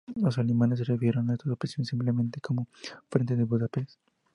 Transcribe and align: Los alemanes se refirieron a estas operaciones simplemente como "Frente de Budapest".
Los 0.15 0.39
alemanes 0.39 0.79
se 0.79 0.85
refirieron 0.85 1.29
a 1.29 1.33
estas 1.33 1.49
operaciones 1.51 1.89
simplemente 1.89 2.41
como 2.41 2.67
"Frente 3.07 3.35
de 3.35 3.43
Budapest". 3.43 3.99